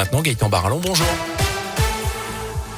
maintenant, 0.00 0.22
Gaëtan 0.22 0.48
Barallon, 0.48 0.80
bonjour. 0.80 1.49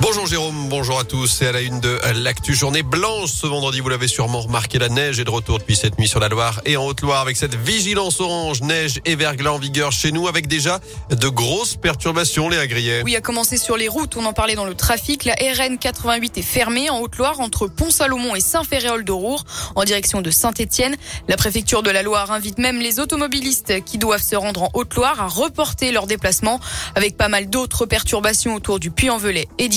Bonjour 0.02 0.26
Jérôme, 0.26 0.66
bonjour 0.68 0.98
à 0.98 1.04
tous. 1.04 1.28
C'est 1.28 1.46
à 1.46 1.52
la 1.52 1.60
une 1.60 1.78
de 1.78 1.96
l'actu 2.16 2.56
journée 2.56 2.82
blanche. 2.82 3.30
Ce 3.30 3.46
vendredi, 3.46 3.78
vous 3.78 3.88
l'avez 3.88 4.08
sûrement 4.08 4.40
remarqué, 4.40 4.80
la 4.80 4.88
neige 4.88 5.20
est 5.20 5.24
de 5.24 5.30
retour 5.30 5.60
depuis 5.60 5.76
cette 5.76 5.96
nuit 5.96 6.08
sur 6.08 6.18
la 6.18 6.28
Loire 6.28 6.60
et 6.64 6.76
en 6.76 6.84
Haute-Loire 6.84 7.20
avec 7.20 7.36
cette 7.36 7.54
vigilance 7.54 8.20
orange, 8.20 8.62
neige 8.62 9.00
et 9.04 9.14
verglas 9.14 9.52
en 9.52 9.58
vigueur 9.58 9.92
chez 9.92 10.10
nous 10.10 10.26
avec 10.26 10.48
déjà 10.48 10.80
de 11.10 11.28
grosses 11.28 11.76
perturbations, 11.76 12.48
les 12.48 12.58
agriers. 12.58 13.02
Oui, 13.04 13.14
à 13.14 13.20
commencer 13.20 13.56
sur 13.56 13.76
les 13.76 13.86
routes, 13.86 14.16
on 14.16 14.24
en 14.24 14.32
parlait 14.32 14.56
dans 14.56 14.64
le 14.64 14.74
trafic. 14.74 15.24
La 15.24 15.34
RN 15.34 15.78
88 15.78 16.36
est 16.36 16.42
fermée 16.42 16.90
en 16.90 16.98
Haute-Loire 16.98 17.38
entre 17.38 17.68
Pont-Salomon 17.68 18.34
et 18.34 18.40
Saint-Ferréol 18.40 19.04
de 19.04 19.12
Roure 19.12 19.44
en 19.76 19.84
direction 19.84 20.20
de 20.20 20.32
Saint-Étienne. 20.32 20.96
La 21.28 21.36
préfecture 21.36 21.84
de 21.84 21.92
la 21.92 22.02
Loire 22.02 22.32
invite 22.32 22.58
même 22.58 22.80
les 22.80 22.98
automobilistes 22.98 23.84
qui 23.84 23.98
doivent 23.98 24.20
se 24.20 24.34
rendre 24.34 24.64
en 24.64 24.70
Haute-Loire 24.74 25.20
à 25.20 25.28
reporter 25.28 25.92
leur 25.92 26.08
déplacement 26.08 26.58
avec 26.96 27.16
pas 27.16 27.28
mal 27.28 27.48
d'autres 27.48 27.86
perturbations 27.86 28.56
autour 28.56 28.80
du 28.80 28.90
Puy-en-Velay 28.90 29.46
et 29.58 29.68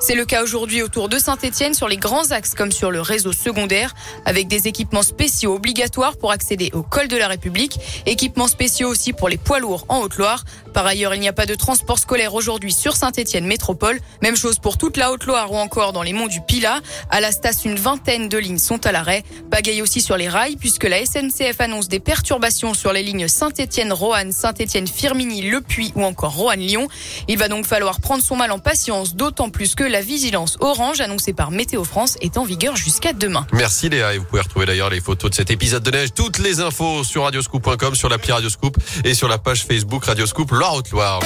C'est 0.00 0.16
le 0.16 0.24
cas 0.24 0.42
aujourd'hui 0.42 0.82
autour 0.82 1.08
de 1.08 1.16
Saint-Etienne 1.16 1.72
sur 1.72 1.86
les 1.86 1.96
grands 1.96 2.32
axes 2.32 2.54
comme 2.54 2.72
sur 2.72 2.90
le 2.90 3.00
réseau 3.00 3.32
secondaire 3.32 3.94
avec 4.24 4.48
des 4.48 4.66
équipements 4.66 5.02
spéciaux 5.02 5.54
obligatoires 5.54 6.16
pour 6.16 6.32
accéder 6.32 6.70
au 6.72 6.82
col 6.82 7.06
de 7.06 7.16
la 7.16 7.28
République. 7.28 7.78
Équipements 8.06 8.48
spéciaux 8.48 8.88
aussi 8.88 9.12
pour 9.12 9.28
les 9.28 9.36
poids 9.36 9.60
lourds 9.60 9.84
en 9.88 10.00
Haute-Loire. 10.00 10.44
Par 10.74 10.86
ailleurs, 10.86 11.14
il 11.14 11.20
n'y 11.20 11.28
a 11.28 11.32
pas 11.32 11.46
de 11.46 11.54
transport 11.54 11.98
scolaire 11.98 12.34
aujourd'hui 12.34 12.72
sur 12.72 12.96
Saint-Etienne 12.96 13.46
Métropole. 13.46 14.00
Même 14.22 14.36
chose 14.36 14.58
pour 14.58 14.76
toute 14.76 14.96
la 14.96 15.12
Haute-Loire 15.12 15.52
ou 15.52 15.56
encore 15.56 15.92
dans 15.92 16.02
les 16.02 16.12
monts 16.12 16.26
du 16.26 16.40
Pilat. 16.40 16.80
À 17.10 17.20
la 17.20 17.30
station, 17.30 17.70
une 17.70 17.78
vingtaine 17.78 18.28
de 18.28 18.38
lignes 18.38 18.58
sont 18.58 18.84
à 18.86 18.92
l'arrêt. 18.92 19.22
Pagaille 19.50 19.82
aussi 19.82 20.00
sur 20.00 20.16
les 20.16 20.28
rails 20.28 20.56
puisque 20.56 20.84
la 20.84 21.04
SNCF 21.04 21.60
annonce 21.60 21.88
des 21.88 22.00
perturbations 22.00 22.74
sur 22.74 22.92
les 22.92 23.02
lignes 23.02 23.28
Saint-Etienne-Roanne, 23.28 24.32
Saint-Etienne-Firminy, 24.32 25.42
Le 25.42 25.60
Puy 25.60 25.92
ou 25.94 26.04
encore 26.04 26.34
Roanne-Lyon. 26.34 26.88
Il 27.28 27.38
va 27.38 27.48
donc 27.48 27.66
falloir 27.66 28.00
prendre 28.00 28.22
son 28.22 28.36
mal 28.36 28.50
en 28.50 28.58
patience, 28.58 29.14
d'autant 29.28 29.50
plus 29.50 29.74
que 29.74 29.84
la 29.84 30.00
vigilance 30.00 30.56
orange 30.60 31.02
annoncée 31.02 31.34
par 31.34 31.50
Météo 31.50 31.84
France 31.84 32.16
est 32.22 32.38
en 32.38 32.44
vigueur 32.44 32.76
jusqu'à 32.76 33.12
demain. 33.12 33.46
Merci 33.52 33.90
Léa 33.90 34.14
et 34.14 34.18
vous 34.18 34.24
pouvez 34.24 34.40
retrouver 34.40 34.64
d'ailleurs 34.64 34.88
les 34.88 35.02
photos 35.02 35.30
de 35.30 35.34
cet 35.34 35.50
épisode 35.50 35.82
de 35.82 35.90
neige, 35.90 36.14
toutes 36.14 36.38
les 36.38 36.60
infos 36.60 37.04
sur 37.04 37.24
radioscoop.com, 37.24 37.94
sur 37.94 38.08
l'appli 38.08 38.32
Radioscoop 38.32 38.78
et 39.04 39.12
sur 39.12 39.28
la 39.28 39.36
page 39.36 39.66
Facebook 39.66 40.06
Radioscoop 40.06 40.50
Loire-Haute-Loire. 40.50 41.20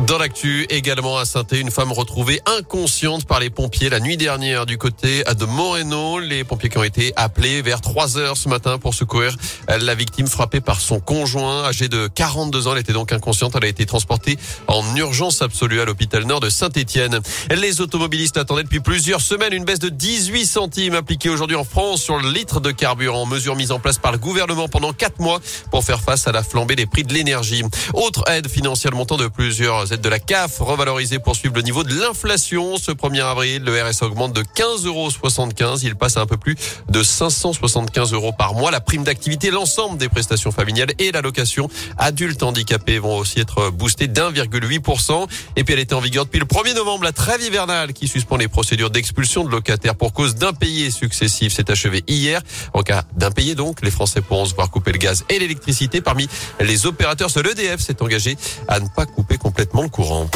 Dans 0.00 0.18
l'actu, 0.18 0.66
également 0.68 1.16
à 1.16 1.24
saint 1.24 1.46
une 1.52 1.70
femme 1.70 1.90
retrouvée 1.90 2.42
inconsciente 2.44 3.24
par 3.24 3.40
les 3.40 3.48
pompiers 3.48 3.88
la 3.88 3.98
nuit 3.98 4.18
dernière 4.18 4.66
du 4.66 4.76
côté 4.76 5.24
de 5.24 5.44
Moreno. 5.46 6.18
Les 6.18 6.44
pompiers 6.44 6.68
qui 6.68 6.76
ont 6.76 6.84
été 6.84 7.14
appelés 7.16 7.62
vers 7.62 7.80
3 7.80 8.18
heures 8.18 8.36
ce 8.36 8.50
matin 8.50 8.76
pour 8.78 8.92
secourir 8.92 9.34
la 9.68 9.94
victime 9.94 10.26
frappée 10.26 10.60
par 10.60 10.80
son 10.80 11.00
conjoint 11.00 11.64
âgé 11.64 11.88
de 11.88 12.08
42 12.14 12.66
ans. 12.68 12.72
Elle 12.74 12.80
était 12.80 12.92
donc 12.92 13.10
inconsciente. 13.10 13.54
Elle 13.56 13.64
a 13.64 13.68
été 13.68 13.86
transportée 13.86 14.38
en 14.68 14.84
urgence 14.96 15.40
absolue 15.40 15.80
à 15.80 15.86
l'hôpital 15.86 16.24
nord 16.24 16.40
de 16.40 16.50
Saint-Étienne. 16.50 17.20
Les 17.50 17.80
automobilistes 17.80 18.36
attendaient 18.36 18.64
depuis 18.64 18.80
plusieurs 18.80 19.22
semaines 19.22 19.54
une 19.54 19.64
baisse 19.64 19.78
de 19.78 19.88
18 19.88 20.44
centimes 20.46 20.94
appliquée 20.94 21.30
aujourd'hui 21.30 21.56
en 21.56 21.64
France 21.64 22.02
sur 22.02 22.18
le 22.18 22.30
litre 22.30 22.60
de 22.60 22.70
carburant. 22.70 23.24
Mesure 23.24 23.56
mise 23.56 23.72
en 23.72 23.80
place 23.80 23.96
par 23.96 24.12
le 24.12 24.18
gouvernement 24.18 24.68
pendant 24.68 24.92
4 24.92 25.20
mois 25.20 25.40
pour 25.70 25.84
faire 25.84 26.02
face 26.02 26.28
à 26.28 26.32
la 26.32 26.42
flambée 26.42 26.76
des 26.76 26.86
prix 26.86 27.02
de 27.02 27.14
l'énergie. 27.14 27.62
Autre 27.94 28.24
aide 28.30 28.48
financière 28.48 28.92
montant 28.92 29.16
de 29.16 29.26
plusieurs 29.26 29.85
aides 29.92 30.00
de 30.00 30.08
la 30.08 30.18
CAF 30.18 30.58
revalorisée 30.58 31.18
pour 31.18 31.36
suivre 31.36 31.54
le 31.54 31.62
niveau 31.62 31.84
de 31.84 31.94
l'inflation. 31.94 32.76
Ce 32.76 32.90
1er 32.90 33.22
avril, 33.22 33.62
le 33.62 33.82
RS 33.82 34.02
augmente 34.02 34.32
de 34.32 34.42
15,75 34.42 34.86
euros. 34.86 35.78
Il 35.82 35.94
passe 35.94 36.16
à 36.16 36.20
un 36.20 36.26
peu 36.26 36.36
plus 36.36 36.56
de 36.88 37.02
575 37.02 38.12
euros 38.12 38.32
par 38.32 38.54
mois. 38.54 38.70
La 38.70 38.80
prime 38.80 39.04
d'activité, 39.04 39.50
l'ensemble 39.50 39.98
des 39.98 40.08
prestations 40.08 40.50
familiales 40.50 40.92
et 40.98 41.12
l'allocation 41.12 41.68
adultes 41.98 42.42
handicapés 42.42 42.98
vont 42.98 43.16
aussi 43.16 43.40
être 43.40 43.70
boostés 43.70 44.08
d'1,8%. 44.08 45.26
Et 45.56 45.64
puis 45.64 45.74
elle 45.74 45.80
était 45.80 45.94
en 45.94 46.00
vigueur 46.00 46.24
depuis 46.24 46.40
le 46.40 46.46
1er 46.46 46.74
novembre. 46.74 47.04
La 47.04 47.12
trêve 47.12 47.42
hivernale 47.42 47.92
qui 47.92 48.08
suspend 48.08 48.36
les 48.36 48.48
procédures 48.48 48.90
d'expulsion 48.90 49.44
de 49.44 49.50
locataires 49.50 49.94
pour 49.94 50.12
cause 50.12 50.34
d'impayés 50.34 50.90
successifs 50.90 51.52
s'est 51.52 51.70
achevée 51.70 52.04
hier. 52.08 52.40
En 52.74 52.82
cas 52.82 53.04
d'impayés 53.16 53.54
donc, 53.54 53.82
les 53.82 53.90
Français 53.90 54.20
pourront 54.20 54.46
se 54.46 54.54
voir 54.54 54.70
couper 54.70 54.92
le 54.92 54.98
gaz 54.98 55.24
et 55.28 55.38
l'électricité. 55.38 56.00
Parmi 56.00 56.28
les 56.60 56.86
opérateurs, 56.86 57.30
seul 57.30 57.46
EDF 57.46 57.80
s'est 57.80 58.02
engagé 58.02 58.36
à 58.68 58.80
ne 58.80 58.88
pas 58.88 59.06
couper 59.06 59.38
complètement 59.38 59.75
courant. 59.90 60.30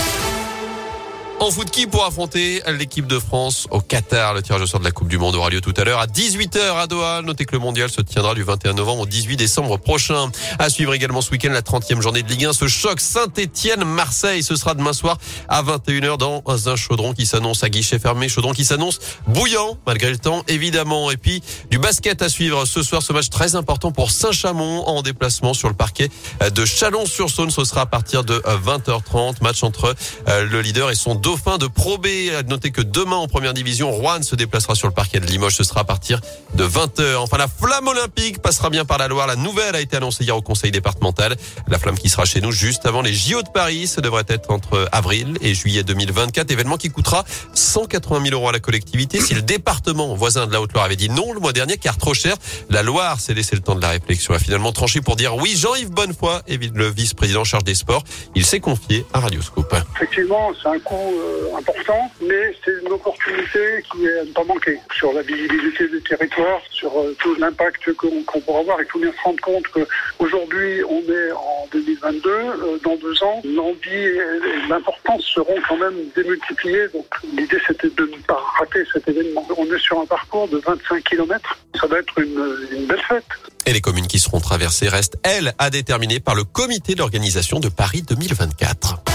En 1.40 1.50
foot, 1.50 1.70
qui 1.70 1.86
pour 1.86 2.04
affronter 2.04 2.62
l'équipe 2.78 3.06
de 3.06 3.18
France 3.18 3.66
au 3.70 3.80
Qatar? 3.80 4.34
Le 4.34 4.42
tirage 4.42 4.60
au 4.60 4.66
sort 4.66 4.78
de 4.78 4.84
la 4.84 4.90
Coupe 4.90 5.08
du 5.08 5.16
Monde 5.16 5.34
aura 5.36 5.48
lieu 5.48 5.62
tout 5.62 5.72
à 5.78 5.84
l'heure 5.84 5.98
à 5.98 6.06
18h 6.06 6.76
à 6.76 6.86
Doha. 6.86 7.22
Notez 7.22 7.46
que 7.46 7.52
le 7.52 7.60
mondial 7.60 7.88
se 7.88 8.02
tiendra 8.02 8.34
du 8.34 8.42
21 8.42 8.74
novembre 8.74 9.02
au 9.04 9.06
18 9.06 9.38
décembre 9.38 9.78
prochain. 9.78 10.30
À 10.58 10.68
suivre 10.68 10.92
également 10.92 11.22
ce 11.22 11.30
week-end 11.30 11.48
la 11.50 11.62
30e 11.62 12.02
journée 12.02 12.22
de 12.22 12.28
Ligue 12.28 12.44
1. 12.44 12.52
Ce 12.52 12.68
choc 12.68 13.00
Saint-Etienne-Marseille. 13.00 14.42
Ce 14.42 14.54
sera 14.54 14.74
demain 14.74 14.92
soir 14.92 15.16
à 15.48 15.62
21h 15.62 16.18
dans 16.18 16.68
un 16.68 16.76
chaudron 16.76 17.14
qui 17.14 17.24
s'annonce 17.24 17.64
à 17.64 17.70
guichet 17.70 17.98
fermé. 17.98 18.28
Chaudron 18.28 18.52
qui 18.52 18.66
s'annonce 18.66 18.98
bouillant 19.26 19.78
malgré 19.86 20.10
le 20.10 20.18
temps 20.18 20.44
évidemment. 20.46 21.10
Et 21.10 21.16
puis 21.16 21.42
du 21.70 21.78
basket 21.78 22.20
à 22.20 22.28
suivre 22.28 22.66
ce 22.66 22.82
soir. 22.82 23.02
Ce 23.02 23.14
match 23.14 23.30
très 23.30 23.56
important 23.56 23.92
pour 23.92 24.10
Saint-Chamond 24.10 24.84
en 24.86 25.00
déplacement 25.00 25.54
sur 25.54 25.68
le 25.68 25.74
parquet 25.74 26.10
de 26.54 26.64
Chalon-sur-Saône. 26.66 27.50
Ce 27.50 27.64
sera 27.64 27.80
à 27.80 27.86
partir 27.86 28.24
de 28.24 28.40
20h30. 28.40 29.36
Match 29.40 29.62
entre 29.62 29.94
euh, 30.28 30.44
le 30.44 30.60
leader 30.60 30.90
et 30.90 30.94
son 30.94 31.14
dauphin 31.30 31.58
de 31.58 31.68
Pro 31.68 31.96
B. 31.96 32.08
Notez 32.48 32.72
que 32.72 32.80
demain 32.80 33.14
en 33.14 33.28
première 33.28 33.54
division, 33.54 33.92
Rouen 33.92 34.20
se 34.22 34.34
déplacera 34.34 34.74
sur 34.74 34.88
le 34.88 34.92
parquet 34.92 35.20
de 35.20 35.26
Limoges. 35.26 35.54
Ce 35.54 35.62
sera 35.62 35.82
à 35.82 35.84
partir 35.84 36.20
de 36.54 36.64
20h. 36.64 37.18
Enfin, 37.18 37.38
la 37.38 37.46
flamme 37.46 37.86
olympique 37.86 38.42
passera 38.42 38.68
bien 38.68 38.84
par 38.84 38.98
la 38.98 39.06
Loire. 39.06 39.28
La 39.28 39.36
nouvelle 39.36 39.76
a 39.76 39.80
été 39.80 39.96
annoncée 39.96 40.24
hier 40.24 40.36
au 40.36 40.42
conseil 40.42 40.72
départemental. 40.72 41.36
La 41.68 41.78
flamme 41.78 41.96
qui 41.96 42.08
sera 42.08 42.24
chez 42.24 42.40
nous 42.40 42.50
juste 42.50 42.84
avant 42.84 43.00
les 43.00 43.14
JO 43.14 43.42
de 43.42 43.48
Paris. 43.48 43.86
Ce 43.86 44.00
devrait 44.00 44.24
être 44.26 44.50
entre 44.50 44.88
avril 44.90 45.38
et 45.40 45.54
juillet 45.54 45.84
2024. 45.84 46.50
Événement 46.50 46.76
qui 46.76 46.90
coûtera 46.90 47.24
180 47.54 48.24
000 48.24 48.34
euros 48.34 48.48
à 48.48 48.52
la 48.52 48.58
collectivité. 48.58 49.20
Si 49.20 49.34
le 49.34 49.42
département 49.42 50.12
voisin 50.16 50.48
de 50.48 50.52
la 50.52 50.60
Haute-Loire 50.60 50.86
avait 50.86 50.96
dit 50.96 51.10
non 51.10 51.32
le 51.32 51.38
mois 51.38 51.52
dernier 51.52 51.76
car 51.76 51.96
trop 51.96 52.12
cher, 52.12 52.34
la 52.70 52.82
Loire 52.82 53.20
s'est 53.20 53.34
laissé 53.34 53.54
le 53.54 53.62
temps 53.62 53.76
de 53.76 53.82
la 53.82 53.90
réflexion. 53.90 54.34
A 54.34 54.40
finalement 54.40 54.72
tranché 54.72 55.00
pour 55.00 55.14
dire 55.14 55.36
oui. 55.36 55.54
Jean-Yves 55.56 55.92
Bonnefoy 55.92 56.40
le 56.74 56.88
vice-président 56.90 57.44
charge 57.44 57.62
des 57.62 57.76
sports. 57.76 58.02
Il 58.34 58.44
s'est 58.44 58.58
confié 58.58 59.06
à 59.12 59.20
Radioscope. 59.20 59.76
Effectivement, 59.94 60.50
c'est 60.60 60.68
un 60.68 60.78
coût 60.80 61.19
euh, 61.20 61.56
important, 61.56 62.10
mais 62.20 62.54
c'est 62.64 62.72
une 62.82 62.92
opportunité 62.92 63.82
qui 63.90 64.06
est 64.06 64.18
à 64.18 64.24
ne 64.24 64.32
pas 64.32 64.44
manquer 64.44 64.78
sur 64.96 65.12
la 65.12 65.22
visibilité 65.22 65.88
du 65.88 66.00
territoire, 66.02 66.60
sur 66.70 66.98
euh, 66.98 67.14
tout 67.18 67.34
l'impact 67.36 67.92
qu'on 67.94 68.40
pourra 68.40 68.60
avoir. 68.60 68.80
Il 68.80 68.86
faut 68.86 68.98
bien 68.98 69.12
se 69.12 69.22
rendre 69.22 69.40
compte 69.40 69.64
qu'aujourd'hui, 69.68 70.82
on 70.84 71.00
est 71.00 71.32
en 71.32 71.68
2022, 71.72 72.30
euh, 72.30 72.78
dans 72.84 72.96
deux 72.96 73.22
ans, 73.22 73.42
l'envie 73.44 73.90
et 73.90 74.20
l'importance 74.68 75.22
seront 75.34 75.56
quand 75.68 75.76
même 75.76 75.96
démultipliées. 76.16 76.88
Donc 76.94 77.06
l'idée, 77.36 77.60
c'était 77.66 77.90
de 77.90 78.06
ne 78.06 78.22
pas 78.26 78.40
rater 78.58 78.84
cet 78.92 79.08
événement. 79.08 79.46
On 79.56 79.66
est 79.66 79.78
sur 79.78 80.00
un 80.00 80.06
parcours 80.06 80.48
de 80.48 80.58
25 80.58 81.04
km. 81.04 81.58
Ça 81.78 81.86
va 81.86 81.98
être 81.98 82.18
une 82.18 82.86
belle 82.86 83.02
fête. 83.08 83.24
Et 83.66 83.72
les 83.72 83.80
communes 83.80 84.06
qui 84.06 84.18
seront 84.18 84.40
traversées 84.40 84.88
restent, 84.88 85.18
elles, 85.22 85.52
à 85.58 85.70
déterminer 85.70 86.18
par 86.18 86.34
le 86.34 86.44
comité 86.44 86.94
d'organisation 86.94 87.60
de 87.60 87.68
Paris 87.68 88.02
2024. 88.02 89.09